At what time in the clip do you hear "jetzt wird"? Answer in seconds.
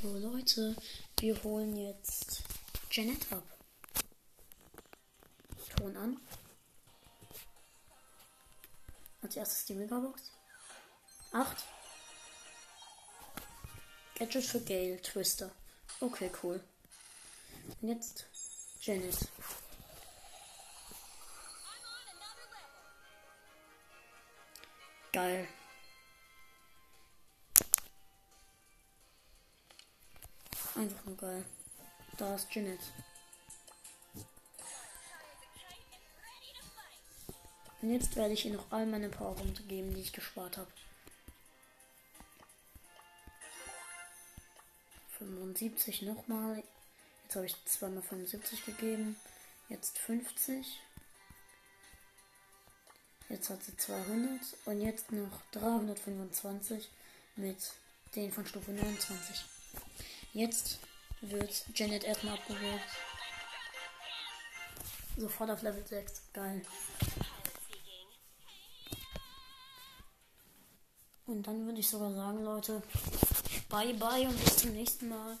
60.34-61.64